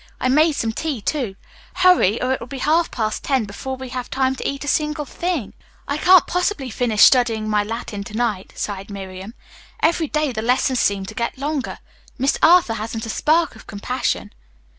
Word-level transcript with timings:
I 0.19 0.29
made 0.29 0.53
some 0.53 0.71
tea, 0.71 0.99
too. 0.99 1.35
Hurry, 1.75 2.19
or 2.23 2.31
it 2.33 2.39
will 2.39 2.47
be 2.47 2.57
half 2.57 2.89
past 2.89 3.23
ten 3.23 3.45
before 3.45 3.75
we 3.77 3.89
have 3.89 4.09
time 4.09 4.35
to 4.35 4.49
eat 4.49 4.63
a 4.63 4.67
single 4.67 5.05
thing." 5.05 5.53
"I 5.87 5.97
can't 5.99 6.25
possibly 6.25 6.71
finish 6.71 7.03
studying 7.03 7.47
my 7.47 7.61
Latin 7.63 8.03
to 8.05 8.15
night," 8.17 8.51
sighed 8.55 8.89
Miriam. 8.89 9.35
"Every 9.79 10.07
day 10.07 10.31
the 10.31 10.41
lessons 10.41 10.79
seem 10.79 11.05
to 11.05 11.13
get 11.13 11.37
longer. 11.37 11.77
Miss 12.17 12.39
Arthur 12.41 12.73
hasn't 12.73 13.05
a 13.05 13.09
spark 13.09 13.55
of 13.55 13.67
compassion." 13.67 14.33